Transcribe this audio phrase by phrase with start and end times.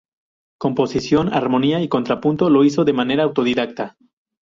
[0.57, 3.97] Composición, armonía y contrapunto lo hizo de manera autodidacta.